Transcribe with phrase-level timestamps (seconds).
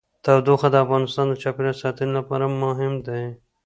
[0.23, 3.23] تودوخه د افغانستان د چاپیریال ساتنې لپاره مهم دي.